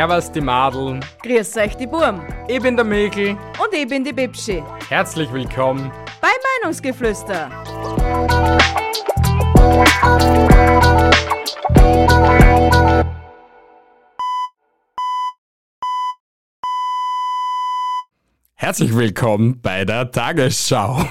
[0.00, 1.04] Servus die Madeln.
[1.22, 2.26] Grüß euch die Burm.
[2.48, 3.36] Ich bin der Mikl.
[3.62, 4.62] Und ich bin die Bibschi.
[4.88, 5.92] Herzlich willkommen
[6.22, 6.30] bei
[6.62, 7.50] Meinungsgeflüster.
[18.54, 21.04] Herzlich willkommen bei der Tagesschau.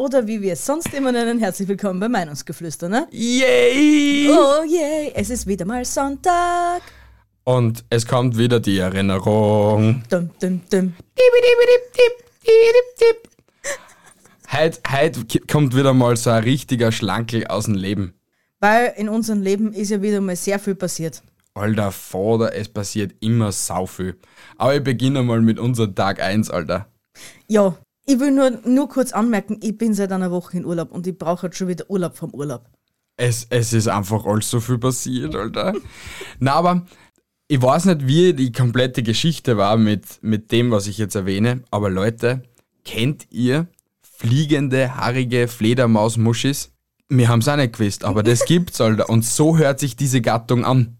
[0.00, 3.06] Oder wie wir es sonst immer nennen, herzlich willkommen bei Meinungsgeflüster, ne?
[3.10, 4.30] Yay!
[4.30, 6.80] Oh yay, es ist wieder mal Sonntag.
[7.44, 10.02] Und es kommt wieder die Erinnerung.
[10.08, 10.94] Dum, dum, dum.
[14.50, 18.14] Heute, heute kommt wieder mal so ein richtiger Schlankel aus dem Leben.
[18.58, 21.22] Weil in unserem Leben ist ja wieder mal sehr viel passiert.
[21.52, 24.18] Alter Vater, es passiert immer sau viel.
[24.56, 26.86] Aber ich beginne mal mit unserem Tag 1, Alter.
[27.48, 27.76] Ja,
[28.10, 31.16] ich will nur, nur kurz anmerken, ich bin seit einer Woche in Urlaub und ich
[31.16, 32.64] brauche jetzt schon wieder Urlaub vom Urlaub.
[33.16, 35.74] Es, es ist einfach alles so viel passiert, Alter.
[36.40, 36.86] Na, aber
[37.46, 41.62] ich weiß nicht, wie die komplette Geschichte war mit, mit dem, was ich jetzt erwähne,
[41.70, 42.42] aber Leute,
[42.84, 43.68] kennt ihr
[44.02, 46.72] fliegende, haarige Fledermausmuschis?
[47.08, 49.08] Wir haben es auch nicht gewusst, aber das gibt's, Alter.
[49.08, 50.96] Und so hört sich diese Gattung an.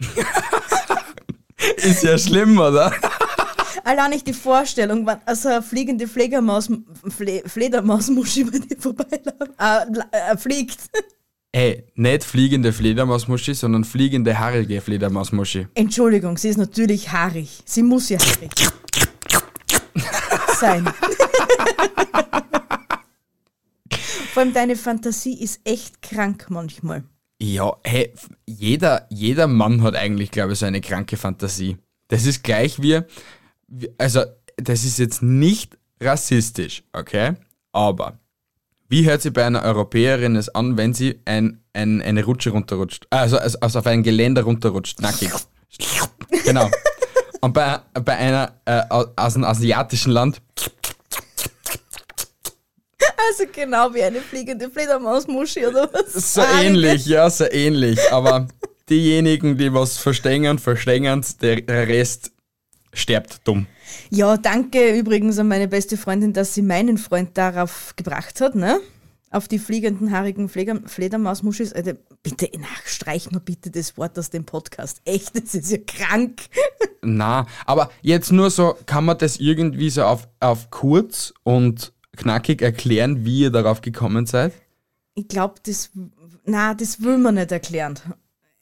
[1.76, 2.92] ist ja schlimm, oder?
[3.84, 6.68] Allein nicht die Vorstellung, wenn also eine fliegende Fledermaus,
[7.08, 10.78] Fle Fledermausmuschi bei dir vorbeiläuft, äh, äh, fliegt.
[11.52, 15.68] Ey, nicht fliegende Fledermausmuschi, sondern fliegende haarige Fledermausmuschi.
[15.74, 17.62] Entschuldigung, sie ist natürlich haarig.
[17.64, 18.50] Sie muss ja haarig
[20.58, 20.84] sein.
[24.32, 27.04] Vor allem deine Fantasie ist echt krank manchmal.
[27.40, 28.12] Ja, hey,
[28.46, 31.76] jeder, jeder Mann hat eigentlich, glaube ich, so eine kranke Fantasie.
[32.08, 33.00] Das ist gleich wie,
[33.98, 34.22] also
[34.56, 37.34] das ist jetzt nicht rassistisch, okay?
[37.72, 38.18] Aber
[38.88, 43.06] wie hört sich bei einer Europäerin es an, wenn sie ein, ein, eine Rutsche runterrutscht?
[43.10, 45.30] Also, also, also auf ein Geländer runterrutscht, nackig.
[46.44, 46.70] genau.
[47.40, 50.40] Und bei, bei einer äh, aus einem asiatischen Land.
[53.28, 56.34] Also genau wie eine fliegende Fledermausmuschi oder was?
[56.34, 57.98] So ähnlich, ja, so ähnlich.
[58.12, 58.48] Aber
[58.88, 62.33] diejenigen, die was verstehen, verstehen der Rest
[62.94, 63.66] sterbt dumm.
[64.10, 68.80] Ja, danke übrigens an meine beste Freundin, dass sie meinen Freund darauf gebracht hat, ne?
[69.30, 71.72] Auf die fliegenden, haarigen Fledermausmuschis.
[71.72, 75.00] Also, bitte, nachstreich nur bitte das Wort aus dem Podcast.
[75.04, 76.42] Echt, das ist ja krank.
[77.02, 82.62] Na, aber jetzt nur so, kann man das irgendwie so auf, auf kurz und knackig
[82.62, 84.52] erklären, wie ihr darauf gekommen seid?
[85.14, 85.90] Ich glaube, das,
[86.44, 87.98] na, das will man nicht erklären.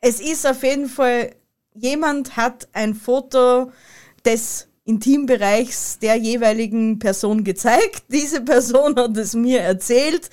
[0.00, 1.34] Es ist auf jeden Fall,
[1.74, 3.70] jemand hat ein Foto
[4.24, 8.04] des Intimbereichs der jeweiligen Person gezeigt.
[8.08, 10.28] Diese Person hat es mir erzählt.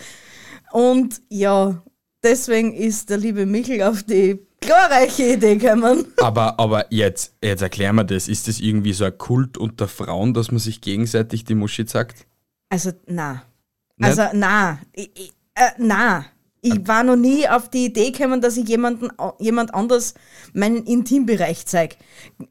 [0.71, 1.81] Und ja,
[2.23, 6.05] deswegen ist der liebe Michel auf die glorreiche Idee gekommen.
[6.17, 8.27] Aber, aber jetzt, jetzt erklär mir das.
[8.27, 12.27] Ist das irgendwie so ein Kult unter Frauen, dass man sich gegenseitig die Muschi sagt?
[12.69, 13.43] Also, na.
[14.01, 14.79] Also, na.
[14.93, 16.25] Ich, ich, äh, na.
[16.61, 20.13] Ich war noch nie auf die Idee gekommen, dass ich jemanden, jemand anders
[20.53, 21.95] meinen Intimbereich zeige.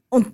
[0.09, 0.27] Und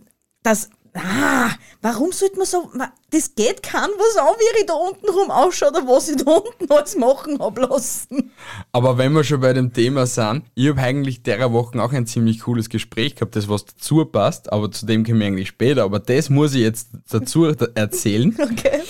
[0.43, 1.51] das ah,
[1.81, 2.71] warum sollte man so,
[3.11, 6.31] das geht kein was an, wie ich da unten rum ausschaue oder was ich da
[6.31, 8.31] unten alles machen habe lassen.
[8.71, 12.07] Aber wenn wir schon bei dem Thema sind, ich habe eigentlich derer Wochen auch ein
[12.07, 15.83] ziemlich cooles Gespräch gehabt, das was dazu passt, aber zu dem kommen wir eigentlich später,
[15.83, 17.45] aber das muss ich jetzt dazu
[17.75, 18.35] erzählen.
[18.39, 18.81] Okay.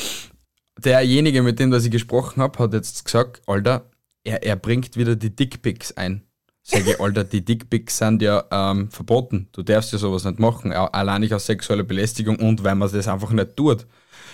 [0.78, 3.90] Derjenige, mit dem ich gesprochen habe, hat jetzt gesagt, Alter,
[4.24, 6.24] er, er bringt wieder die Dickpics ein.
[6.68, 9.48] Sag ich, Alter, die Dickpics sind ja ähm, verboten.
[9.52, 10.74] Du darfst ja sowas nicht machen.
[10.74, 13.86] Allein nicht aus sexueller Belästigung und weil man das einfach nicht tut.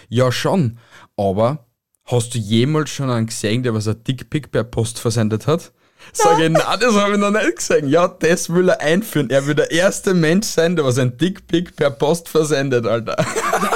[0.07, 0.79] Ja, schon.
[1.17, 1.65] Aber
[2.05, 5.73] hast du jemals schon einen gesehen, der was ein Dickpick per Post versendet hat?
[6.13, 7.89] Sag ich, nein, das habe ich noch nicht gesehen.
[7.89, 9.29] Ja, das will er einführen.
[9.29, 13.17] Er will der erste Mensch sein, der was ein Dickpick per Post versendet, Alter.
[13.19, 13.25] Ja,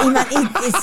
[0.00, 0.74] ich meine, ich,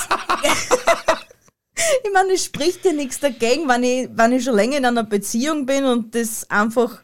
[2.04, 5.06] ich meine, es spricht ja nichts dagegen, wenn ich, wenn ich schon länger in einer
[5.06, 7.02] Beziehung bin und das einfach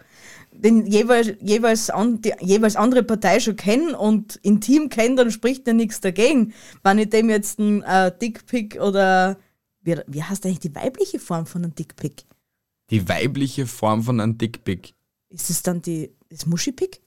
[0.62, 5.68] den jeweils, jeweils, an, die jeweils andere Partei schon kennen und intim kennen, dann spricht
[5.68, 6.54] ja nichts dagegen.
[6.84, 9.38] Wenn ich dem jetzt ein äh, Dickpick oder
[9.82, 12.26] wie, wie heißt eigentlich die weibliche Form von einem Dickpick?
[12.90, 14.94] Die weibliche Form von einem Dickpick.
[15.30, 17.02] Ist es dann die, das Muschipick?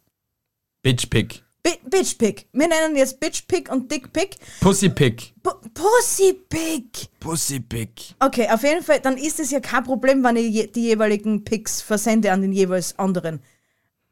[0.82, 1.44] Bitchpick.
[1.62, 2.46] Bitchpick.
[2.52, 4.36] Wir nennen jetzt Bitchpick und Dickpick.
[4.60, 5.34] Pussypick.
[5.74, 7.08] Pussypick.
[7.20, 8.14] Pussypick.
[8.18, 11.80] Okay, auf jeden Fall, dann ist es ja kein Problem, wenn ich die jeweiligen Picks
[11.80, 13.40] versende an den jeweils anderen.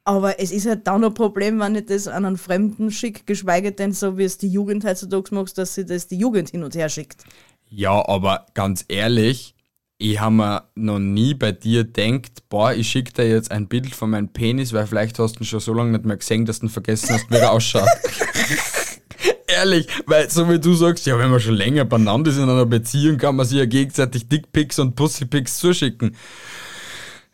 [0.04, 3.72] Aber es ist halt dann ein Problem, wenn ich das an einen Fremden schicke, geschweige
[3.72, 6.74] denn so, wie es die Jugend heutzutage macht, dass sie das die Jugend hin und
[6.74, 7.24] her schickt.
[7.68, 9.54] Ja, aber ganz ehrlich,
[10.02, 13.94] Ich habe mir noch nie bei dir denkt, boah, ich schicke dir jetzt ein Bild
[13.94, 16.60] von meinem Penis, weil vielleicht hast du ihn schon so lange nicht mehr gesehen, dass
[16.60, 17.86] du ihn vergessen hast, wie er ausschaut.
[19.46, 22.64] Ehrlich, weil so wie du sagst, ja, wenn man schon länger beieinander ist in einer
[22.64, 26.16] Beziehung, kann man sich ja gegenseitig Dickpics und Pussypics zuschicken.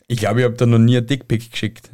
[0.09, 1.91] Ich glaube, ich habe da noch nie ein Dickpic geschickt.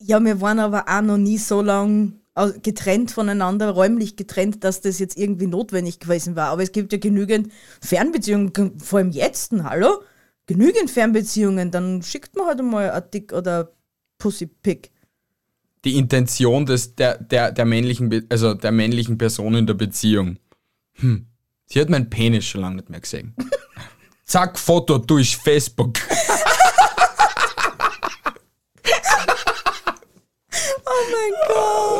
[0.00, 2.27] Ja, wir waren aber auch noch nie so lang au-
[2.62, 6.48] getrennt voneinander, räumlich getrennt, dass das jetzt irgendwie notwendig gewesen war.
[6.50, 7.52] Aber es gibt ja genügend
[7.82, 10.02] Fernbeziehungen, vor allem jetzt, hallo?
[10.46, 13.72] Genügend Fernbeziehungen, dann schickt man halt einmal ein Dick oder
[14.18, 14.90] Pussy-Pick.
[15.84, 20.38] Die Intention des, der, der, der, männlichen, Be- also der männlichen Person in der Beziehung.
[20.94, 21.26] Hm.
[21.66, 23.34] Sie hat meinen Penis schon lange nicht mehr gesehen.
[24.24, 25.98] Zack, Foto durch Facebook.
[30.90, 31.97] Oh mein Gott!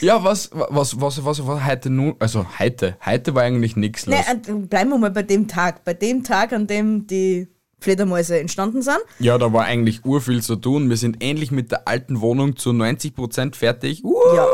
[0.00, 2.14] Ja, was, was, was, was war heute nun?
[2.18, 4.16] Also heute, heute war eigentlich nichts los.
[4.16, 5.84] Nee, und bleiben wir mal bei dem Tag.
[5.84, 7.48] Bei dem Tag, an dem die
[7.80, 8.98] Fledermäuse entstanden sind.
[9.18, 10.88] Ja, da war eigentlich urviel zu tun.
[10.90, 14.04] Wir sind endlich mit der alten Wohnung zu 90% fertig.
[14.04, 14.46] Uh, Ja.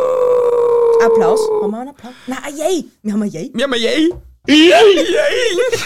[1.06, 1.40] Applaus.
[1.62, 2.12] Haben wir einen Applaus?
[2.26, 2.84] Na, ah, yay!
[3.02, 3.50] Wir haben ein Yay.
[3.54, 4.10] Wir haben ein Yay!
[4.46, 4.68] Yay!
[4.68, 5.80] Yay!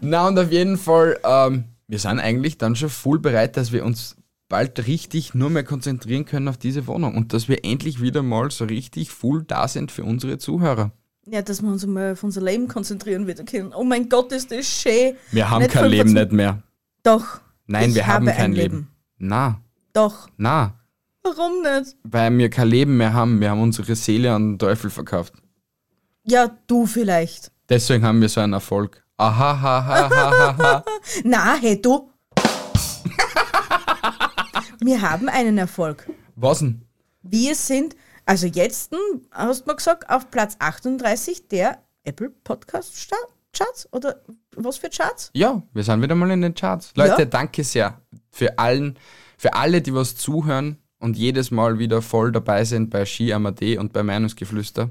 [0.00, 3.84] Na und auf jeden Fall, ähm, wir sind eigentlich dann schon voll bereit, dass wir
[3.84, 4.16] uns
[4.48, 8.50] bald richtig nur mehr konzentrieren können auf diese Wohnung und dass wir endlich wieder mal
[8.50, 10.92] so richtig full da sind für unsere Zuhörer.
[11.28, 13.72] Ja, dass wir uns mal auf unser Leben konzentrieren wieder können.
[13.74, 15.16] Oh mein Gott, ist das schön.
[15.32, 16.62] Wir haben Nicht kein Leben 25 nicht mehr.
[17.02, 17.40] Doch.
[17.66, 18.88] Nein, wir haben habe kein ein Leben.
[19.18, 19.60] Na,
[19.92, 20.28] Doch.
[20.36, 20.74] na,
[21.24, 21.96] Warum nicht?
[22.04, 23.40] weil wir kein Leben mehr haben.
[23.40, 25.32] Wir haben unsere Seele an den Teufel verkauft.
[26.22, 27.50] Ja, du vielleicht.
[27.68, 29.02] Deswegen haben wir so einen Erfolg.
[29.16, 30.84] Aha, ha, ha, ha, ha, ha.
[31.24, 32.08] Na, hey, du.
[34.80, 36.08] Wir haben einen Erfolg.
[36.34, 36.82] Was denn?
[37.22, 42.94] Wir sind, also jetzt, hm, hast du mal gesagt, auf Platz 38 der Apple Podcast
[43.52, 43.88] Charts?
[43.92, 44.22] Oder
[44.54, 45.30] was für Charts?
[45.34, 46.92] Ja, wir sind wieder mal in den Charts.
[46.94, 47.24] Leute, Ja.
[47.24, 48.00] danke sehr
[48.30, 48.98] für allen,
[49.38, 53.78] für alle, die was zuhören und jedes Mal wieder voll dabei sind bei Ski Amadee
[53.78, 54.90] und bei Meinungsgeflüster.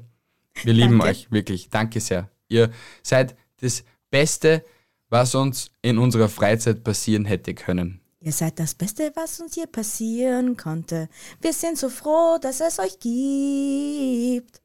[0.63, 1.05] Wir lieben Danke.
[1.07, 1.69] euch, wirklich.
[1.69, 2.29] Danke sehr.
[2.47, 2.71] Ihr
[3.03, 4.63] seid das Beste,
[5.09, 8.01] was uns in unserer Freizeit passieren hätte können.
[8.25, 11.09] Ihr seid das Beste, was uns hier passieren konnte.
[11.41, 14.63] Wir sind so froh, dass es euch gibt.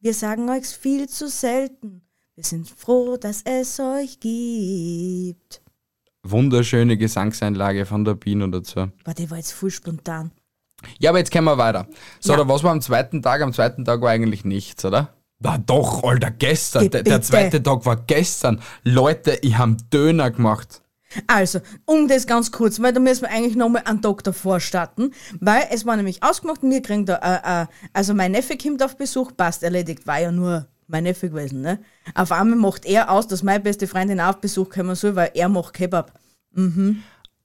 [0.00, 2.00] Wir sagen euch viel zu selten.
[2.34, 5.60] Wir sind froh, dass es euch gibt.
[6.22, 8.88] Wunderschöne Gesangseinlage von der Biene dazu.
[9.04, 10.30] Warte, die war jetzt voll spontan.
[10.98, 11.86] Ja, aber jetzt können wir weiter.
[12.20, 12.40] So, Ja.
[12.40, 13.42] oder was war am zweiten Tag?
[13.42, 15.12] Am zweiten Tag war eigentlich nichts, oder?
[15.40, 16.88] Na doch, Alter, gestern.
[16.88, 18.62] Der, der zweite Tag war gestern.
[18.82, 20.80] Leute, ich habe Döner gemacht.
[21.26, 25.12] Also, um das ganz kurz, weil da müssen wir eigentlich nochmal einen Tag davor starten,
[25.40, 28.96] weil es war nämlich ausgemacht, wir kriegen da, äh, äh, also mein Neffe kommt auf
[28.96, 31.78] Besuch, passt, erledigt, war ja nur mein Neffe gewesen, ne?
[32.14, 35.48] Auf einmal macht er aus, dass meine beste Freundin auf Besuch kommen soll, weil er
[35.48, 36.12] macht Kebab.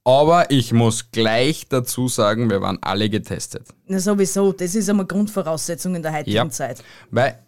[0.04, 3.68] Aber ich muss gleich dazu sagen, wir waren alle getestet.
[3.88, 6.50] Na sowieso, das ist einmal Grundvoraussetzung in der heutigen Ja.
[6.50, 6.84] Zeit.
[7.12, 7.40] Weil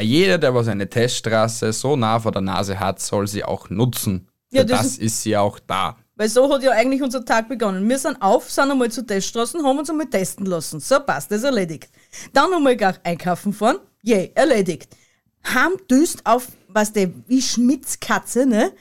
[0.00, 4.27] jeder, der was eine Teststraße so nah vor der Nase hat, soll sie auch nutzen.
[4.50, 5.96] Ja, das das, ist sie auch da.
[6.16, 7.88] Weil so hat ja eigentlich unser Tag begonnen.
[7.88, 10.80] Wir sind auf, sind einmal zur Teststraßen, haben uns einmal testen lassen.
[10.80, 11.90] So, passt, das ist erledigt.
[12.32, 14.96] Dann einmal gar einkaufen fahren, je, erledigt.
[15.44, 18.72] Haben düst auf, was der, wie Schmitzkatze, ne?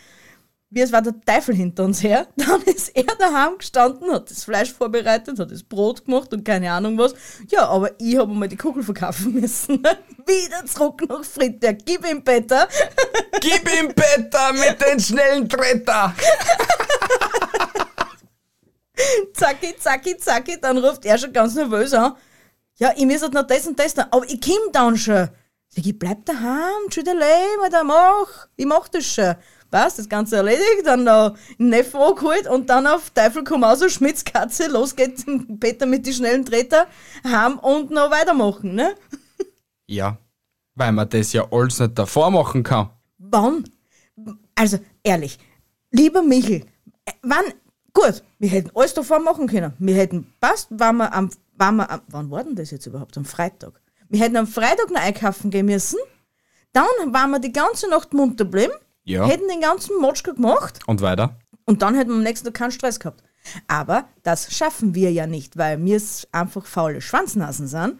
[0.70, 2.28] Wie es war der Teufel hinter uns her.
[2.36, 6.72] Dann ist er daheim gestanden, hat das Fleisch vorbereitet, hat das Brot gemacht und keine
[6.72, 7.14] Ahnung was.
[7.50, 9.82] Ja, aber ich habe mal die Kugel verkaufen müssen.
[10.26, 11.80] Wieder zurück nach Friedberg.
[11.86, 12.68] Gib ihm Peter.
[13.40, 16.14] Gib ihm Peter mit den schnellen Tretter!
[19.34, 22.16] zacki, zacki, zacki, dann ruft er schon ganz nervös an.
[22.76, 25.30] Ja, ich muss halt noch das und das tun, aber ich komm dann schon.
[25.70, 26.90] Sag ich, bleib daheim,
[27.72, 29.36] da mach, ich mach das schon.
[29.70, 33.80] Passt, das Ganze erledigt, dann noch den Neffen angeholt und dann auf Teufel komm aus,
[33.80, 35.26] so Schmitzkatze, los geht's,
[35.60, 36.88] Peter mit die schnellen Treter,
[37.24, 38.96] heim und noch weitermachen, ne?
[39.86, 40.18] Ja,
[40.76, 42.90] weil man das ja alles nicht davor machen kann.
[43.18, 43.70] Wann?
[44.56, 45.38] Also, ehrlich,
[45.92, 46.66] lieber Michel,
[47.06, 47.46] äh, wann,
[47.94, 49.74] gut, wir hätten alles davor machen können.
[49.80, 53.18] Wir hätten, passt, waren wir am, waren wir am, wann war denn das jetzt überhaupt?
[53.18, 53.82] Am Freitag.
[54.10, 56.00] Wir hätten am Freitag noch einkaufen gehen müssen,
[56.74, 58.74] dann waren wir die ganze Nacht munter geblieben,
[59.08, 59.26] Ja.
[59.26, 61.38] hätten den ganzen Motschka gemacht Und weiter?
[61.66, 63.24] und dann hätten wir am nächsten Tag keinen Stress gehabt.
[63.68, 66.02] Aber das schaffen wir ja nicht, weil wir
[66.34, 68.00] einfach faule Schwanznasen sind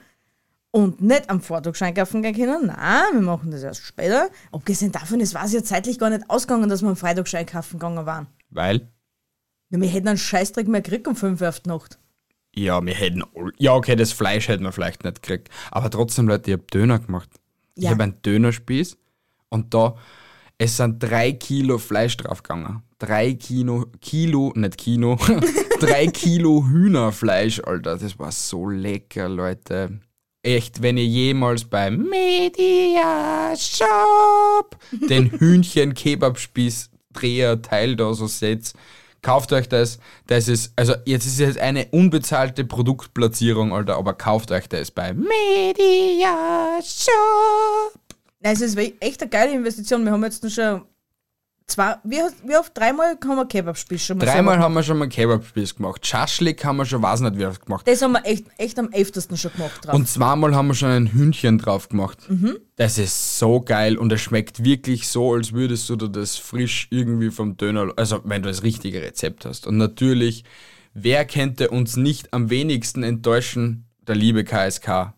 [0.72, 2.68] und nicht am Vortag einkaufen gehen können.
[2.68, 4.30] Nein, wir machen das erst später.
[4.52, 7.40] Abgesehen davon, es war es ja zeitlich gar nicht ausgegangen, dass wir am Freitag schon
[7.40, 8.28] einkaufen gegangen waren.
[8.50, 8.90] Weil?
[9.70, 11.98] Ja, wir hätten einen Scheißdreck mehr gekriegt um 5 Uhr auf die Nacht.
[12.54, 13.24] Ja, wir hätten.
[13.58, 15.50] Ja, okay, das Fleisch hätten wir vielleicht nicht gekriegt.
[15.72, 17.30] Aber trotzdem, Leute, ich hab Döner gemacht.
[17.76, 17.92] Ich Ja.
[17.92, 18.98] habe einen Dönerspieß
[19.50, 19.96] und da.
[20.60, 22.82] Es sind drei Kilo Fleisch draufgegangen.
[22.98, 25.16] Drei Kilo, Kilo, nicht Kino,
[25.80, 27.96] drei Kilo Hühnerfleisch, Alter.
[27.98, 30.00] Das war so lecker, Leute.
[30.42, 38.74] Echt, wenn ihr jemals beim Media Shop den Hühnchen-Kebabspieß-Dreher-Teil da so seht,
[39.22, 40.00] kauft euch das.
[40.26, 45.14] Das ist, also jetzt ist es eine unbezahlte Produktplatzierung, Alter, aber kauft euch das bei
[45.14, 48.07] Media Shop.
[48.48, 50.06] Nein, es ist echt eine geile Investition.
[50.06, 50.84] Wir haben jetzt schon
[51.66, 52.78] zwei, wie, wie oft?
[52.78, 56.08] Dreimal haben wir Kebabspieß schon mal Dreimal haben wir schon mal Kebabspieß gemacht.
[56.08, 57.86] Schaschlik haben wir schon, weiß nicht wie oft gemacht.
[57.86, 59.96] Das haben wir echt, echt am öftesten schon gemacht drauf.
[59.96, 62.20] Und zweimal haben wir schon ein Hühnchen drauf gemacht.
[62.78, 66.88] Das ist so geil und es schmeckt wirklich so, als würdest du dir das frisch
[66.90, 69.68] irgendwie vom Döner, also wenn du das richtige Rezept hast.
[69.68, 70.46] Und natürlich,
[70.94, 73.90] wer könnte uns nicht am wenigsten enttäuschen?
[74.08, 75.17] Der liebe KSK.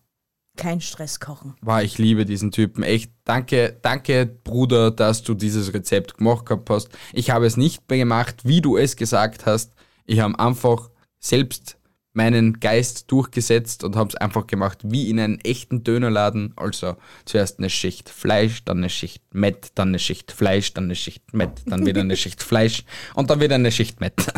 [0.59, 1.55] Kein Stress kochen.
[1.61, 2.83] Wow, ich liebe diesen Typen.
[2.83, 6.89] Echt, danke, danke, Bruder, dass du dieses Rezept gemacht gehabt hast.
[7.13, 9.73] Ich habe es nicht mehr gemacht, wie du es gesagt hast.
[10.05, 10.89] Ich habe einfach
[11.19, 11.79] selbst
[12.13, 16.53] meinen Geist durchgesetzt und habe es einfach gemacht wie in einem echten Dönerladen.
[16.55, 20.95] Also zuerst eine Schicht Fleisch, dann eine Schicht Mett, dann eine Schicht Fleisch, dann eine
[20.95, 24.15] Schicht Mett, dann wieder eine Schicht Fleisch und dann wieder eine Schicht Mett.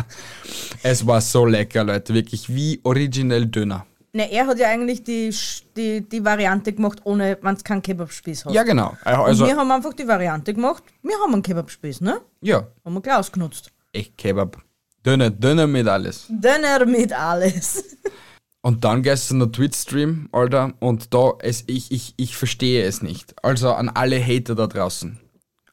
[0.84, 2.12] Es war so lecker, Leute.
[2.12, 3.86] Wirklich wie originell Döner.
[4.14, 5.34] Ne, er hat ja eigentlich die,
[5.74, 8.52] die, die Variante gemacht, ohne, wenn es keinen Kebabspieß hat.
[8.52, 8.90] Ja, genau.
[8.90, 12.20] Und Also, wir haben einfach die Variante gemacht, wir haben einen Kebabspieß, ne?
[12.42, 13.72] ja, Haben wir gleich ausgenutzt.
[13.92, 14.58] echt Kebab.
[15.04, 16.26] Döner, Döner mit alles.
[16.28, 17.96] Döner mit alles.
[18.64, 23.34] Und dann gestern der Twitch-Stream, Alter, und da, es, ich, ich, ich verstehe es nicht.
[23.44, 25.18] Also an alle Hater da draußen.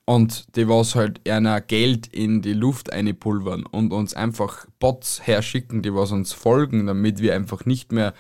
[0.10, 5.84] Und die was halt einer Geld in die Luft einpulvern und uns einfach Bots herschicken,
[5.84, 8.16] die was uns folgen, damit wir einfach nicht mehr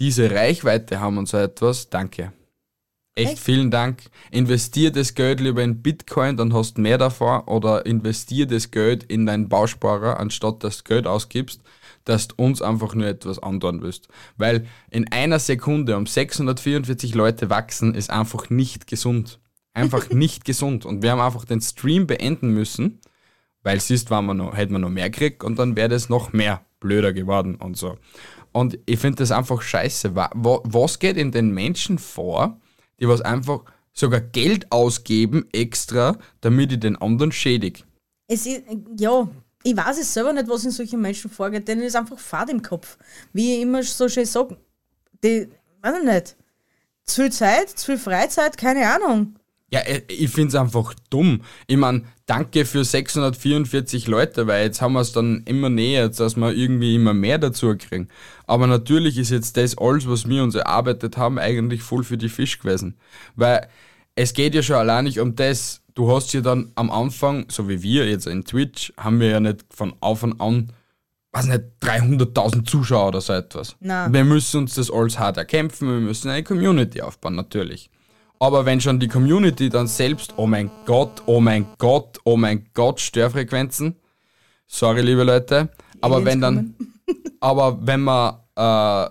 [0.00, 1.88] diese Reichweite haben und so etwas.
[1.88, 2.32] Danke.
[3.14, 3.38] Echt, Echt?
[3.38, 4.10] vielen Dank.
[4.32, 7.42] Investier das Geld lieber in Bitcoin, dann hast du mehr davon.
[7.42, 11.62] Oder investier das Geld in deinen Bausparer, anstatt dass du Geld ausgibst,
[12.02, 14.08] dass du uns einfach nur etwas andauern willst.
[14.36, 19.38] Weil in einer Sekunde um 644 Leute wachsen, ist einfach nicht gesund.
[19.74, 20.84] Einfach nicht gesund.
[20.84, 23.00] Und wir haben einfach den Stream beenden müssen,
[23.62, 26.32] weil siehst, wenn man noch, hätte man noch mehr gekriegt und dann wäre das noch
[26.32, 27.98] mehr blöder geworden und so.
[28.52, 30.14] Und ich finde das einfach scheiße.
[30.16, 32.58] Wa- wa- Was geht in den Menschen vor,
[32.98, 33.60] die was einfach
[33.92, 37.82] sogar Geld ausgeben extra, damit ich den anderen schädige?
[38.26, 38.62] Es ist,
[38.98, 39.28] ja,
[39.62, 42.62] ich weiß es selber nicht, was in solchen Menschen vorgeht, denen ist einfach Fahrt im
[42.62, 42.96] Kopf.
[43.32, 44.56] Wie ich immer so schön sage,
[45.22, 45.48] die,
[45.82, 46.36] weiß ich nicht,
[47.04, 49.34] zu viel Zeit, zu viel Freizeit, keine Ahnung.
[49.72, 51.42] Ja, äh, ich finde es einfach dumm.
[51.66, 56.36] Ich meine, danke für 644 Leute, weil jetzt haben wir es dann immer näher, dass
[56.36, 58.08] wir irgendwie immer mehr dazu kriegen.
[58.46, 62.28] Aber natürlich ist jetzt das alles, was wir uns erarbeitet haben, eigentlich voll für die
[62.28, 62.96] Fisch gewesen.
[63.36, 63.68] Weil
[64.16, 65.82] es geht ja schon allein nicht um das.
[65.94, 69.40] Du hast ja dann am Anfang, so wie wir jetzt in Twitch, haben wir ja
[69.40, 70.72] nicht von Anfang an,
[71.32, 73.76] weiß nicht, 300.000 Zuschauer oder so etwas.
[73.80, 74.12] Nein.
[74.12, 77.90] Wir müssen uns das alles hart erkämpfen, wir müssen eine Community aufbauen, natürlich.
[78.42, 82.70] Aber wenn schon die Community dann selbst, oh mein Gott, oh mein Gott, oh mein
[82.72, 83.96] Gott, Störfrequenzen,
[84.66, 85.68] sorry liebe Leute,
[86.00, 86.74] aber wenn dann,
[87.40, 89.10] aber wenn man, äh,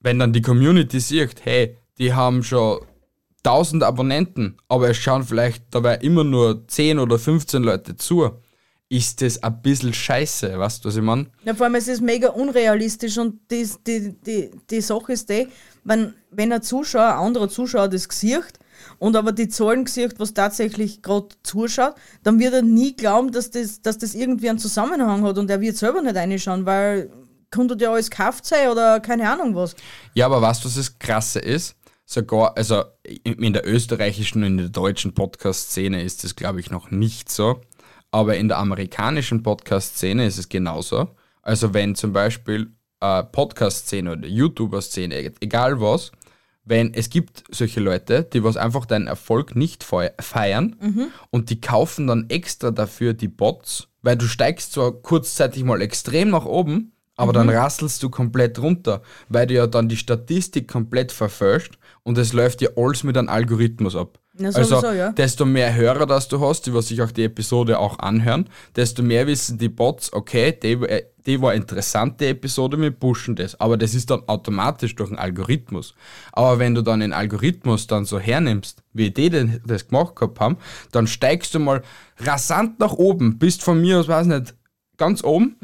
[0.00, 2.80] wenn dann die Community sieht, hey, die haben schon
[3.44, 8.30] 1000 Abonnenten, aber es schauen vielleicht dabei immer nur 10 oder 15 Leute zu,
[8.90, 11.26] ist das ein bisschen scheiße, weißt du, was ich meine?
[11.44, 15.48] Ja, vor allem, es ist mega unrealistisch und die, die, die, die Sache ist die,
[15.84, 18.58] wenn, wenn ein Zuschauer, ein anderer Zuschauer das sieht
[18.98, 23.50] und aber die Zahlen sieht, was tatsächlich gerade zuschaut, dann wird er nie glauben, dass
[23.50, 27.10] das, dass das irgendwie einen Zusammenhang hat und er wird selber nicht reinschauen, weil
[27.50, 29.74] könnte ja alles gekauft sein oder keine Ahnung was.
[30.14, 31.76] Ja, aber weißt du, was das Krasse ist?
[32.04, 36.90] Sogar, also in der österreichischen und in der deutschen Podcast-Szene ist das, glaube ich, noch
[36.90, 37.60] nicht so.
[38.10, 41.14] Aber in der amerikanischen Podcast-Szene ist es genauso.
[41.42, 46.12] Also wenn zum Beispiel äh, Podcast-Szene oder YouTuber-Szene, e- egal was,
[46.64, 50.76] wenn es gibt solche Leute, die was einfach deinen Erfolg nicht feiern
[51.30, 56.28] und die kaufen dann extra dafür die Bots, weil du steigst zwar kurzzeitig mal extrem
[56.28, 61.10] nach oben, aber dann rasselst du komplett runter, weil du ja dann die Statistik komplett
[61.10, 64.20] verfälscht und es läuft ja alles mit einem Algorithmus ab.
[64.38, 65.10] Ja, also, sowieso, ja.
[65.10, 69.02] desto mehr Hörer das du hast, die was sich auch die Episode auch anhören, desto
[69.02, 73.60] mehr wissen die Bots, okay, die, äh, die war interessant, die Episode, wir pushen das.
[73.60, 75.94] Aber das ist dann automatisch durch den Algorithmus.
[76.32, 80.40] Aber wenn du dann den Algorithmus dann so hernimmst, wie die denn das gemacht gehabt
[80.40, 80.56] haben,
[80.90, 81.82] dann steigst du mal
[82.16, 84.54] rasant nach oben, bist von mir aus, weiß nicht,
[84.96, 85.56] ganz oben,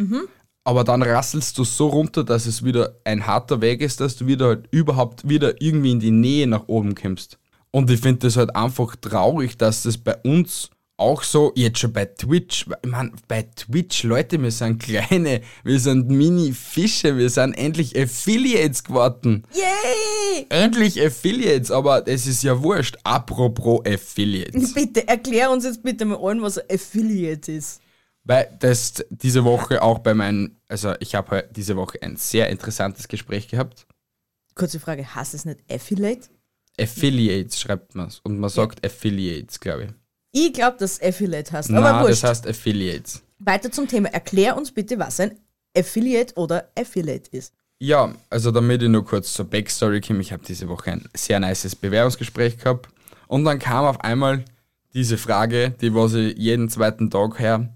[0.65, 4.27] aber dann rasselst du so runter, dass es wieder ein harter Weg ist, dass du
[4.27, 7.39] wieder halt überhaupt wieder irgendwie in die Nähe nach oben kommst.
[7.71, 11.93] Und ich finde das halt einfach traurig, dass das bei uns auch so, jetzt schon
[11.93, 17.55] bei Twitch, ich meine, bei Twitch, Leute, wir sind kleine, wir sind Mini-Fische, wir sind
[17.55, 19.45] endlich Affiliates geworden.
[19.53, 20.47] Yay!
[20.51, 22.97] Endlich Affiliates, aber es ist ja wurscht.
[23.03, 24.73] Apropos Affiliates.
[24.75, 27.81] Bitte, erklär uns jetzt bitte mal allen, was ein Affiliate ist.
[28.23, 32.49] Weil das diese Woche auch bei meinen, also ich habe halt diese Woche ein sehr
[32.49, 33.87] interessantes Gespräch gehabt.
[34.55, 36.29] Kurze Frage, heißt es nicht Affiliate?
[36.81, 39.91] Affiliates schreibt man es und man sagt Affiliates, glaube ich.
[40.37, 42.25] Ich glaube, dass Affiliate heißt, Nein, aber wurscht.
[42.25, 43.23] das heißt Affiliates.
[43.39, 44.09] Weiter zum Thema.
[44.09, 45.39] Erklär uns bitte, was ein
[45.77, 47.55] Affiliate oder Affiliate ist.
[47.79, 51.39] Ja, also damit ich nur kurz zur Backstory komme, ich habe diese Woche ein sehr
[51.39, 52.89] nices Bewerbungsgespräch gehabt
[53.29, 54.45] und dann kam auf einmal
[54.93, 57.73] diese Frage, die was ich jeden zweiten Tag her,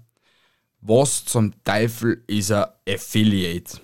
[0.81, 3.79] was zum Teufel ist ein Affiliate?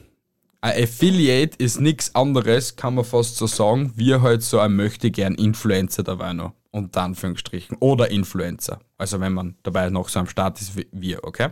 [0.66, 5.12] Ein Affiliate ist nichts anderes, kann man fast so sagen, wie halt so ein möchte
[5.12, 6.54] gern Influencer dabei noch.
[6.72, 7.78] Unter Anführungsstrichen.
[7.82, 8.80] Oder Influencer.
[8.98, 11.50] Also wenn man dabei noch so am Start ist wie wir, okay?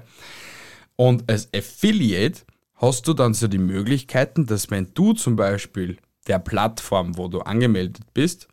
[0.95, 2.41] Und als Affiliate
[2.73, 7.41] hast du dann so die Möglichkeiten, dass wenn du zum Beispiel der Plattform, wo du
[7.41, 8.47] angemeldet bist,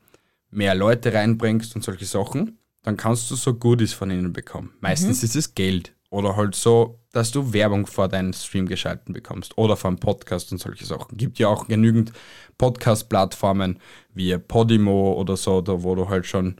[0.50, 4.74] mehr Leute reinbringst und solche Sachen, dann kannst du so Goodies von ihnen bekommen.
[4.80, 5.94] Meistens ist es Geld.
[6.10, 9.58] Oder halt so, dass du Werbung vor deinen Stream geschalten bekommst.
[9.58, 11.16] Oder vor einem Podcast und solche Sachen.
[11.16, 12.12] Gibt ja auch genügend
[12.58, 13.78] Podcast-Plattformen
[14.14, 16.56] wie Podimo oder so, da wo du halt schon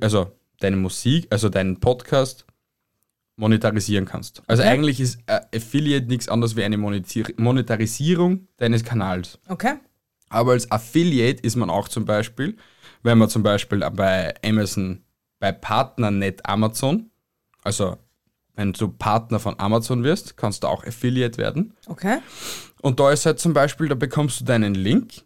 [0.00, 2.44] also deine Musik, also deinen Podcast
[3.36, 4.42] monetarisieren kannst.
[4.46, 4.70] Also Okay.
[4.72, 9.38] eigentlich ist äh, Affiliate nichts anderes wie eine Monetari- Monetarisierung deines Kanals.
[9.48, 9.74] Okay?
[10.28, 12.56] Aber als Affiliate ist man auch zum Beispiel,
[13.02, 15.02] wenn man zum Beispiel bei Amazon,
[15.38, 17.10] bei Partnernet Amazon,
[17.64, 17.96] also
[18.60, 21.72] wenn du Partner von Amazon wirst, kannst du auch Affiliate werden.
[21.86, 22.18] Okay?
[22.82, 25.22] Und da ist halt zum Beispiel, da bekommst du deinen Link,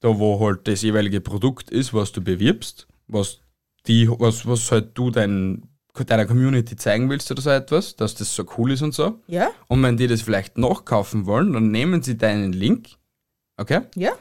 [0.00, 3.40] da wo halt das jeweilige Produkt ist, was du bewirbst, was
[3.86, 5.70] die, was, was halt du dein,
[6.06, 9.20] deiner Community zeigen willst oder so etwas, dass das so cool ist und so.
[9.26, 9.48] Ja?
[9.68, 12.90] Und wenn die das vielleicht nachkaufen wollen, dann nehmen sie deinen Link,
[13.56, 13.80] okay?
[13.94, 14.12] Ja?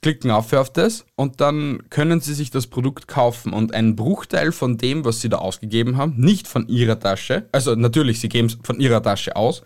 [0.00, 4.52] Klicken auf auf das und dann können sie sich das Produkt kaufen und einen Bruchteil
[4.52, 8.46] von dem, was sie da ausgegeben haben, nicht von ihrer Tasche, also natürlich, sie geben
[8.46, 9.62] es von ihrer Tasche aus,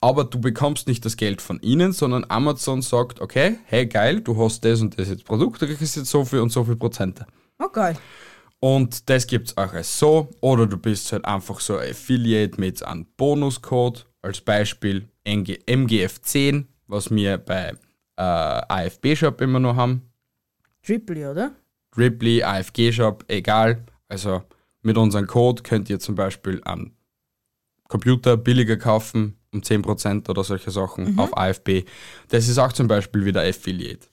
[0.00, 4.36] aber du bekommst nicht das Geld von ihnen, sondern Amazon sagt, okay, hey geil, du
[4.42, 7.26] hast das und das jetzt Produkt, du kriegst jetzt so viel und so viel Prozente.
[7.58, 7.96] Oh, geil.
[8.60, 10.30] Und das gibt es auch als so.
[10.40, 14.06] Oder du bist halt einfach so Affiliate mit einem Bonuscode.
[14.22, 17.74] Als Beispiel NG MGF10, was wir bei
[18.16, 20.02] äh, AFB Shop immer noch haben.
[20.82, 21.52] Triple, oder?
[21.96, 23.84] Ripley, AFG Shop, egal.
[24.08, 24.42] Also
[24.82, 26.96] mit unserem Code könnt ihr zum Beispiel einen
[27.88, 31.84] Computer billiger kaufen, um 10% oder solche Sachen auf AFB.
[32.28, 34.08] Das ist auch zum Beispiel wieder Affiliate.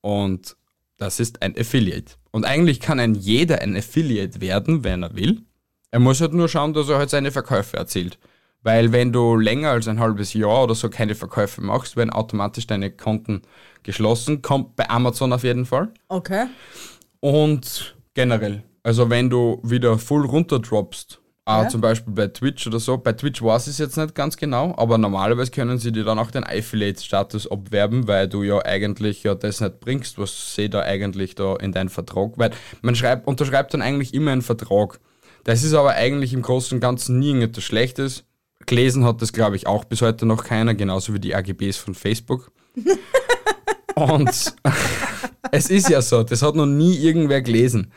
[0.00, 0.56] Und
[0.96, 2.14] das ist ein Affiliate.
[2.30, 5.42] Und eigentlich kann ein jeder ein Affiliate werden, wenn er will.
[5.90, 8.18] Er muss halt nur schauen, dass er halt seine Verkäufe erzielt.
[8.66, 12.66] Weil wenn du länger als ein halbes Jahr oder so keine Verkäufe machst, werden automatisch
[12.66, 13.42] deine Konten
[13.84, 14.42] geschlossen.
[14.42, 15.90] Kommt bei Amazon auf jeden Fall.
[16.08, 16.46] Okay.
[17.20, 21.68] Und generell, also wenn du wieder full runterdroppst, Ja.
[21.68, 24.74] zum Beispiel bei Twitch oder so, bei Twitch weiß ich es jetzt nicht ganz genau,
[24.76, 29.36] aber normalerweise können sie dir dann auch den Affiliate-Status abwerben, weil du ja eigentlich ja
[29.36, 32.50] das nicht bringst, was sie da eigentlich da in deinen Vertrag, weil
[32.82, 34.98] man schreibt, unterschreibt dann eigentlich immer einen Vertrag.
[35.44, 38.24] Das ist aber eigentlich im Großen und Ganzen nie irgendetwas Schlechtes.
[38.66, 41.94] Gelesen hat das, glaube ich, auch bis heute noch keiner, genauso wie die AGBs von
[41.94, 42.50] Facebook.
[43.94, 44.28] und
[45.52, 47.92] es ist ja so, das hat noch nie irgendwer gelesen.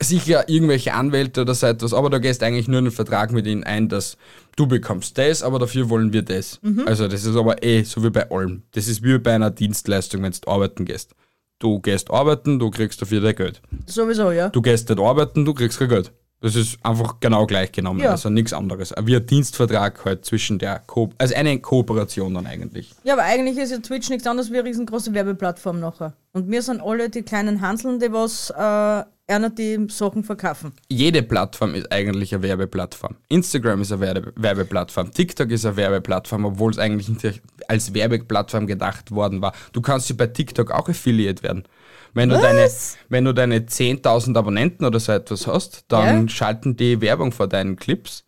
[0.00, 3.64] Sicher irgendwelche Anwälte oder so etwas, aber da gehst eigentlich nur einen Vertrag mit ihnen
[3.64, 4.16] ein, dass
[4.56, 6.60] du bekommst das, aber dafür wollen wir das.
[6.86, 8.62] Also das ist aber eh so wie bei allem.
[8.72, 11.14] Das ist wie bei einer Dienstleistung, wenn du arbeiten gehst.
[11.60, 13.62] Du gehst arbeiten, du kriegst dafür dein Geld.
[13.86, 14.48] Sowieso, ja.
[14.48, 16.12] Du gehst nicht arbeiten, du kriegst kein Geld.
[16.44, 18.10] Das ist einfach genau gleich genommen, Ja.
[18.10, 18.92] also nichts anderes.
[19.02, 22.92] Wie ein Dienstvertrag halt zwischen der Ko also eine Kooperation dann eigentlich.
[23.02, 26.12] Ja, aber eigentlich ist ja Twitch nichts anderes wie eine riesengroße Werbeplattform nachher.
[26.34, 30.72] Und wir sind alle die kleinen Hanseln, die was äh, einer die Sachen verkaufen.
[30.90, 33.16] jede Plattform ist eigentlich eine Werbeplattform.
[33.28, 38.66] Instagram ist eine Werbe Werbeplattform, TikTok ist eine Werbeplattform, obwohl es eigentlich nicht als Werbeplattform
[38.66, 39.52] gedacht worden war.
[39.72, 41.64] Du kannst ja bei TikTok auch Affiliate werden.
[42.12, 42.70] Wenn du, deine,
[43.08, 46.28] wenn du deine 10.000 Abonnenten oder so etwas hast, dann Ja.
[46.28, 48.24] schalten die Werbung vor deinen Clips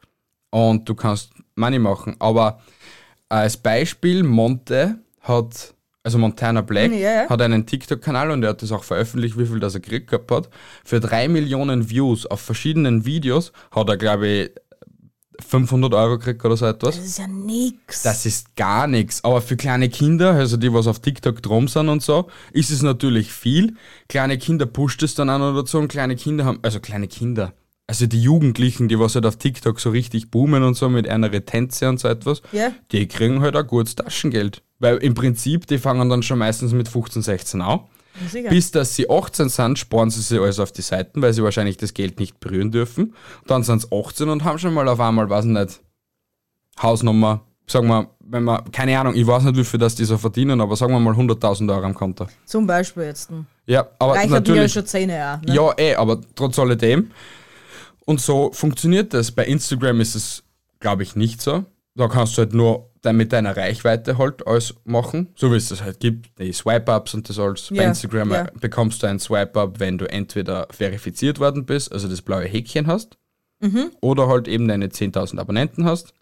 [0.50, 2.16] und du kannst Money machen.
[2.18, 2.60] Aber
[3.28, 5.74] als Beispiel, Monte hat,
[6.06, 7.28] also Montana Black, Ja, ja.
[7.28, 10.30] hat einen TikTok-Kanal und er hat das auch veröffentlicht, wie viel das er gekriegt gehabt
[10.30, 10.48] hat.
[10.84, 14.50] Für drei Millionen Views auf verschiedenen Videos hat er, glaube ich,
[15.44, 16.96] 500 Euro kriegt oder so etwas.
[16.96, 18.02] Das ist ja nix.
[18.02, 19.22] Das ist gar nichts.
[19.24, 22.82] Aber für kleine Kinder, also die, was auf TikTok drum sind und so, ist es
[22.82, 23.74] natürlich viel.
[24.08, 27.52] Kleine Kinder pusht es dann auch noch dazu und kleine Kinder haben, also kleine Kinder,
[27.86, 31.30] also die Jugendlichen, die was halt auf TikTok so richtig boomen und so mit einer
[31.44, 32.72] Tänze und so etwas, Ja.
[32.92, 34.62] die kriegen halt auch gutes Taschengeld.
[34.78, 37.80] Weil im Prinzip, die fangen dann schon meistens mit 15, 16 an.
[38.30, 38.48] Sicher.
[38.48, 41.76] Bis dass sie 18 sind, sparen sie sich alles auf die Seiten, weil sie wahrscheinlich
[41.76, 43.14] das Geld nicht berühren dürfen.
[43.46, 45.80] Dann sind sie 18 und haben schon mal auf einmal, weiß ich nicht,
[46.82, 50.18] Hausnummer, sagen wir, wenn man, keine Ahnung, ich weiß nicht, wie viel das die so
[50.18, 52.26] verdienen, aber sagen wir mal 100.000 Euro am Konto.
[52.44, 53.30] Zum Beispiel jetzt.
[53.66, 54.72] Ja, aber Reichert mir ja natürlich.
[54.72, 55.46] schon Zähne auch.
[55.46, 55.54] Ne?
[55.54, 57.10] Ja, eh, aber trotz alledem.
[58.06, 59.30] Und so funktioniert das.
[59.32, 60.42] Bei Instagram ist es,
[60.80, 61.64] glaube ich, nicht so.
[61.94, 65.80] Da kannst du halt nur mit deiner Reichweite halt alles machen, so wie es das
[65.82, 67.68] halt gibt, die Swipe-Ups und das alles.
[67.70, 68.44] Bei Ja, Instagram ja.
[68.46, 72.86] äh, bekommst du ein Swipe-Up, wenn du entweder verifiziert worden bist, also das blaue Häkchen
[72.88, 73.16] hast,
[73.60, 73.92] Mhm.
[74.00, 76.12] oder halt eben deine 10.000 Abonnenten hast.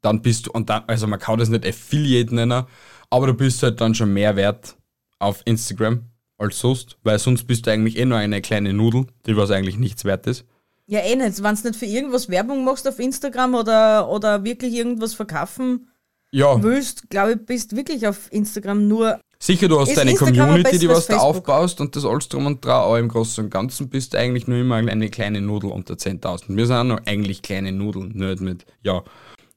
[0.00, 2.64] Dann bist du, und dann, also man kann das nicht Affiliate nennen,
[3.10, 4.76] aber du bist halt dann schon mehr wert
[5.18, 6.04] auf Instagram
[6.38, 9.78] als sonst, weil sonst bist du eigentlich eh nur eine kleine Nudel, die was eigentlich
[9.78, 10.44] nichts wert ist.
[10.90, 11.42] Ja, eh nicht.
[11.42, 15.90] Wenn du nicht für irgendwas Werbung machst auf Instagram oder, oder wirklich irgendwas verkaufen
[16.32, 19.20] Ja, willst, glaube ich, bist wirklich auf Instagram nur.
[19.38, 21.22] sicher, du hast deine Instagram Community, die was Facebook?
[21.24, 24.46] aufbaust und das alles drum und dran, aber im Großen und Ganzen bist du eigentlich
[24.46, 26.56] nur immer eine kleine Nudel unter 10.000.
[26.56, 29.04] Wir sind auch noch eigentlich kleine Nudeln, nicht mit, ja.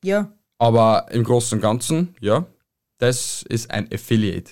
[0.03, 0.33] Ja.
[0.57, 2.45] Aber im Großen und Ganzen, ja,
[2.97, 4.51] das ist ein Affiliate.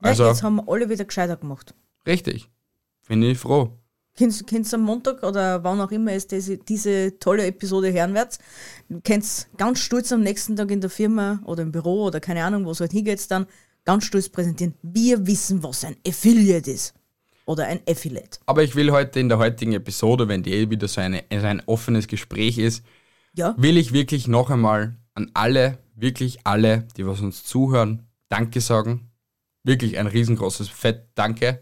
[0.00, 1.74] Also, Also, jetzt haben wir alle wieder gescheiter gemacht.
[2.06, 2.48] richtig.
[3.06, 3.78] Bin ich froh.
[4.16, 8.38] Kennst kennst am Montag oder wann auch immer es diese, diese tolle Episode hören werdet,
[9.02, 12.64] könnt ganz stolz am nächsten Tag in der Firma oder im Büro oder keine Ahnung,
[12.64, 13.46] wo es halt hingeht, dann
[13.84, 14.74] ganz stolz präsentieren.
[14.82, 16.94] Wir wissen, was ein Affiliate ist.
[17.46, 18.38] Oder ein Affiliate.
[18.46, 21.46] Aber ich will heute in der heutigen Episode, wenn die eh wieder so, eine, so
[21.46, 22.82] ein offenes Gespräch ist,
[23.34, 23.54] Ja?
[23.58, 29.10] will ich wirklich noch einmal an alle, wirklich alle, die was uns zuhören, Danke sagen.
[29.62, 31.60] Wirklich ein riesengroßes Fett Danke,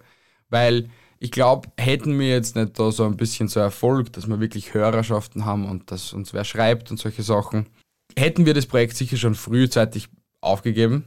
[0.50, 0.88] weil
[1.22, 4.74] ich glaube, hätten wir jetzt nicht da so ein bisschen so Erfolg, dass wir wirklich
[4.74, 7.66] Hörerschaften haben und dass uns wer schreibt und solche Sachen,
[8.18, 10.08] hätten wir das Projekt sicher schon frühzeitig
[10.40, 11.04] aufgegeben.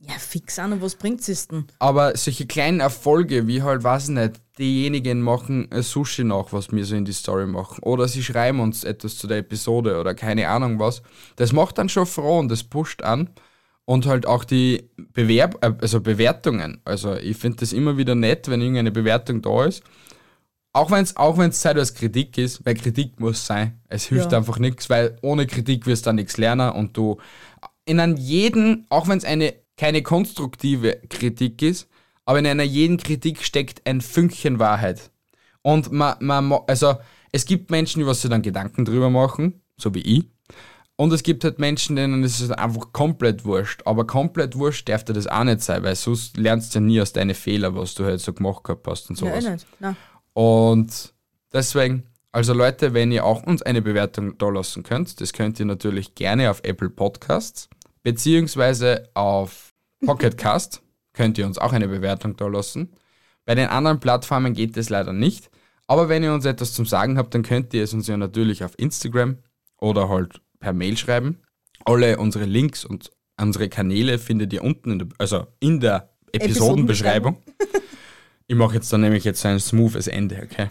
[0.00, 1.66] Ja, fix an, und was bringt es denn?
[1.78, 6.72] Aber solche kleinen Erfolge, wie halt, weiß ich nicht, diejenigen machen ein Sushi nach, was
[6.72, 7.82] wir so in die Story machen.
[7.82, 11.02] Oder sie schreiben uns etwas zu der Episode oder keine Ahnung was.
[11.36, 13.28] Das macht dann schon froh und das pusht an.
[13.84, 16.80] Und halt auch die Bewerb äh, also Bewertungen.
[16.84, 19.82] Also ich finde das immer wieder nett, wenn irgendeine Bewertung da ist.
[20.72, 23.80] Auch wenn es auch wenn's zeitweise Kritik ist, weil Kritik muss sein.
[23.88, 24.38] Es hilft Ja.
[24.38, 27.18] einfach nichts, weil ohne Kritik wirst du dann nichts lernen und du
[27.86, 31.88] in einem jeden, auch wenn es eine keine konstruktive Kritik ist,
[32.24, 35.10] aber in einer jeden Kritik steckt ein Fünkchen Wahrheit.
[35.62, 36.96] Und man, man, also
[37.32, 40.30] es gibt Menschen, die was sich dann Gedanken drüber machen, so wie ich.
[41.00, 43.80] Und es gibt halt Menschen, denen ist es einfach komplett wurscht.
[43.86, 47.00] Aber komplett wurscht darf dir das auch nicht sein, weil sonst lernst du ja nie
[47.00, 49.44] aus deinen Fehlern, was du halt so gemacht gehabt hast und Ja, sowas.
[49.46, 49.66] eh nicht.
[49.78, 49.96] Nein.
[50.34, 51.14] Und
[51.54, 55.64] deswegen, also Leute, wenn ihr auch uns eine Bewertung da lassen könnt, das könnt ihr
[55.64, 57.70] natürlich gerne auf Apple Podcasts,
[58.02, 59.72] beziehungsweise auf
[60.04, 60.82] Pocketcast
[61.14, 62.90] könnt ihr uns auch eine Bewertung da lassen.
[63.46, 65.50] Bei den anderen Plattformen geht das leider nicht.
[65.86, 68.64] Aber wenn ihr uns etwas zum Sagen habt, dann könnt ihr es uns ja natürlich
[68.64, 69.38] auf Instagram
[69.78, 71.38] oder halt per Mail schreiben.
[71.84, 77.38] Alle unsere Links und unsere Kanäle findet ihr unten, in der, also in der Episodenbeschreibung.
[78.46, 80.70] Ich mache jetzt dann nämlich jetzt so ein smoothes Ende, okay?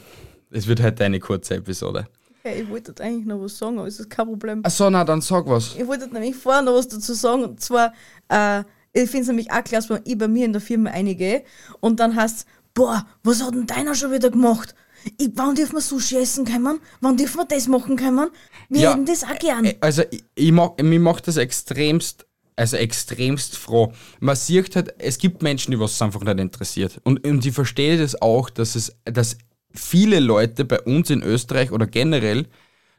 [0.52, 2.08] Es wird halt eine kurze Episode.
[2.44, 4.66] Okay, ich wollte eigentlich noch was sagen, aber es ist kein Problem.
[4.66, 5.76] Achso, na dann sag was.
[5.76, 7.44] Ich wollte nämlich vorher noch was dazu sagen.
[7.44, 7.94] Und zwar,
[8.30, 11.44] äh, ich finde es nämlich auch klasse, wenn ich bei mir in der Firma eingehe
[11.80, 14.74] und dann heißt boah, was hat denn deiner schon wieder gemacht?
[15.18, 16.80] Ich, wann dürfen wir Sushi essen können?
[17.02, 18.30] Wann dürfen wir das machen können?
[18.70, 19.66] Wir Ja, hätten das auch gern.
[19.66, 23.94] Äh, Also ich, ich mag, mich macht das extremst, also extremst froh.
[24.20, 27.00] Man sieht halt, es gibt Menschen, die was es einfach nicht interessiert.
[27.04, 29.38] Und, und ich verstehe das auch, dass es, dass
[29.74, 32.48] viele Leute bei uns in Österreich oder generell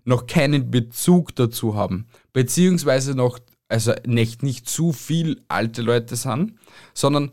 [0.05, 2.07] noch keinen Bezug dazu haben.
[2.33, 6.55] Beziehungsweise noch, also nicht, nicht zu viel alte Leute sind,
[6.95, 7.33] sondern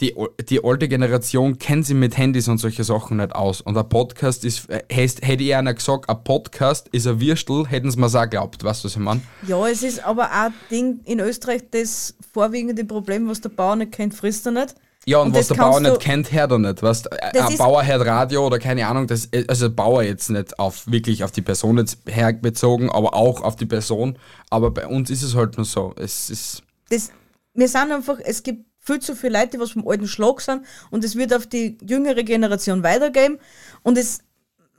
[0.00, 0.14] die,
[0.48, 3.60] die alte Generation kennt sich mit Handys und solche Sachen nicht aus.
[3.60, 7.66] Und ein Podcast ist, äh, heißt, hätte ich einer gesagt, ein Podcast ist ein Würstel,
[7.68, 9.20] hätten sie mir auch geglaubt, weißt du, was ich meine?
[9.46, 13.76] Ja, es ist aber auch ein Ding in Österreich, das vorwiegende Problem, was der Bauer
[13.76, 14.74] nicht kennt, frisst er nicht.
[15.06, 16.82] Ja, und, Und was der Bauer nicht kennt, hört er nicht.
[16.82, 21.24] Weißt, ein Bauer hört Radio oder keine Ahnung, das, also Bauer jetzt nicht auf wirklich
[21.24, 24.18] auf die Person jetzt herbezogen, aber auch auf die Person.
[24.50, 25.94] Aber bei uns ist es halt nur so.
[25.96, 26.62] Es ist.
[26.90, 27.10] das,
[27.54, 30.64] wir sind einfach, es gibt viel zu viele Leute, die was vom alten Schlag sind
[30.90, 33.38] und es wird auf die jüngere Generation weitergeben
[33.82, 34.20] und es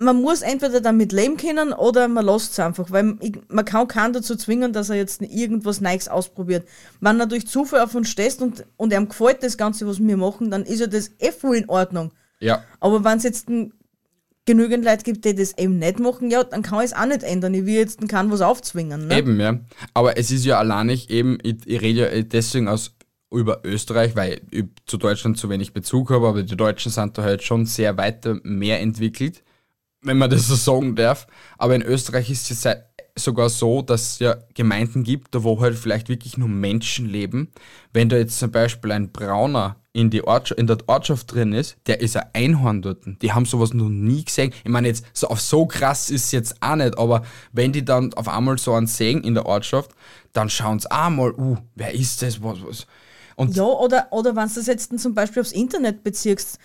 [0.01, 3.17] man muss entweder damit leben können oder man lässt es einfach, weil
[3.49, 6.67] man kann keinen dazu zwingen, dass er jetzt irgendwas Neues ausprobiert.
[7.01, 10.17] Wenn er durch Zufall auf uns stößt und, und ihm gefällt das Ganze, was wir
[10.17, 12.11] machen, dann ist ja das eh voll in Ordnung.
[12.39, 12.63] Ja.
[12.79, 13.47] Aber wenn es jetzt
[14.45, 17.21] genügend Leute gibt, die das eben nicht machen, ja, dann kann ich es auch nicht
[17.21, 17.53] ändern.
[17.53, 19.07] Ich will jetzt kann was aufzwingen.
[19.07, 19.19] Ne?
[19.19, 19.59] Eben, ja.
[19.93, 22.95] Aber es ist ja allein nicht eben, ich, ich rede ja deswegen aus
[23.31, 27.23] über Österreich, weil ich zu Deutschland zu wenig Bezug habe, aber die Deutschen sind da
[27.23, 29.43] halt schon sehr weiter mehr entwickelt
[30.01, 31.27] wenn man das so sagen darf.
[31.57, 32.67] Aber in Österreich ist es
[33.15, 37.51] sogar so, dass es ja Gemeinden gibt, da wo halt vielleicht wirklich nur Menschen leben.
[37.93, 41.75] Wenn da jetzt zum Beispiel ein Brauner in, die Ortschaft, in der Ortschaft drin ist,
[41.87, 43.03] der ist ein Einhorn dort.
[43.21, 44.53] Die haben sowas noch nie gesehen.
[44.63, 47.83] Ich meine, jetzt so auf so krass ist es jetzt auch nicht, aber wenn die
[47.83, 49.91] dann auf einmal so einen sehen in der Ortschaft,
[50.31, 52.87] dann schauen sie auch mal, uh, wer ist das, was, was.
[53.35, 56.59] Und ja, oder, oder wenn du das jetzt zum Beispiel aufs Internet beziehst,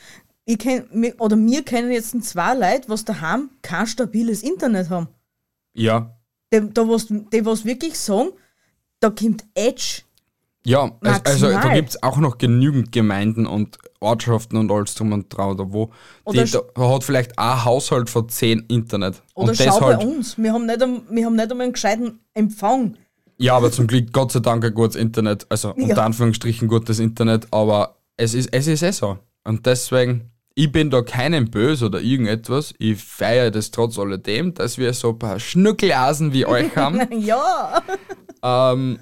[0.45, 5.09] ich kenn, oder wir kennen jetzt zwei Leute, was daheim kein stabiles Internet haben.
[5.75, 6.17] Ja.
[6.53, 8.31] Die, da was, die was wirklich sagen,
[9.01, 10.03] da kommt Edge.
[10.65, 15.13] Ja, also, also da gibt es auch noch genügend Gemeinden und Ortschaften und alles drum
[15.13, 15.93] und drauf, da wo
[16.33, 19.23] die, da hat vielleicht ein Haushalt von zehn Internet.
[19.35, 22.19] Oder und schau halt, bei uns, wir haben, nicht, wir haben nicht einmal einen gescheiten
[22.35, 22.97] Empfang.
[23.39, 26.05] Ja, aber zum Glück Gott sei Dank ein gutes Internet, also unter ja.
[26.05, 29.19] Anführungsstrichen gutes Internet, aber es ist, es ist eh so.
[29.45, 32.75] Und deswegen, ich bin da keinem böse oder irgendetwas.
[32.79, 37.21] Ich feiere das trotz alledem, dass wir so ein paar Schnuckelasen wie euch haben.
[37.21, 37.83] ja.
[38.43, 38.99] Ähm,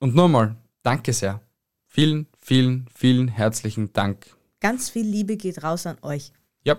[0.00, 1.40] und nochmal, danke sehr.
[1.86, 4.26] Vielen, vielen, vielen herzlichen Dank.
[4.60, 6.32] Ganz viel Liebe geht raus an euch.
[6.64, 6.78] Ja.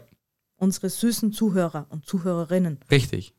[0.58, 2.80] Unsere süßen Zuhörer und Zuhörerinnen.
[2.89, 3.36] Richtig.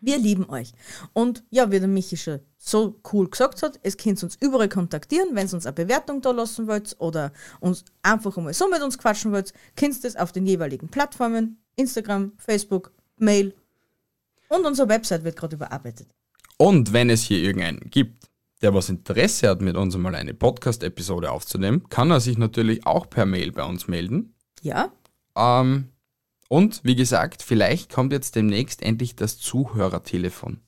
[0.00, 0.72] Wir lieben euch.
[1.12, 5.34] Und ja, wie der Michi schon so cool gesagt hat, es könnt uns überall kontaktieren,
[5.34, 8.98] wenn ihr uns eine Bewertung da lassen wollt oder uns einfach einmal so mit uns
[8.98, 13.54] quatschen wollt, könnt ihr das auf den jeweiligen Plattformen, Instagram, Facebook, Mail
[14.48, 16.08] und unsere Website wird gerade überarbeitet.
[16.56, 18.28] Und wenn es hier irgendeinen gibt,
[18.62, 23.08] der was Interesse hat, mit uns mal eine Podcast-Episode aufzunehmen, kann er sich natürlich auch
[23.08, 24.34] per Mail bei uns melden.
[24.60, 24.92] Ja.
[25.36, 25.88] Ähm,
[26.50, 30.58] und wie gesagt, vielleicht kommt jetzt demnächst endlich das Zuhörertelefon,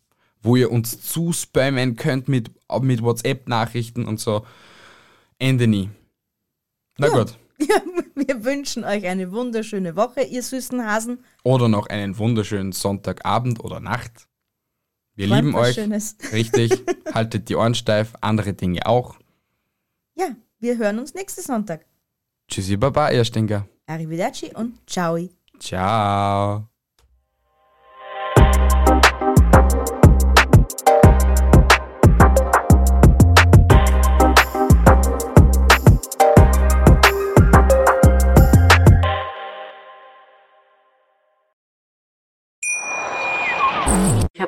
[0.41, 4.47] wo ihr uns zuspammen könnt mit, mit WhatsApp-Nachrichten und so.
[5.41, 5.91] Ende nie.
[6.99, 7.13] Na ja.
[7.13, 7.39] gut.
[7.59, 7.81] Ja,
[8.17, 11.23] wir wünschen euch eine wunderschöne Woche, ihr süßen Hasen.
[11.45, 14.27] Oder noch einen wunderschönen Sonntagabend oder Nacht.
[15.15, 15.75] Wir Träumt lieben euch.
[15.77, 16.17] Schönes.
[16.33, 16.83] Richtig.
[17.15, 19.15] Haltet die Ohren steif, andere Dinge auch.
[20.17, 21.87] Ja, wir hören uns nächsten Sonntag.
[22.49, 23.69] Tschüssi, Baba, ihr Stinker.
[23.87, 25.17] Arrivederci und ciao.
[25.63, 26.72] Ciao.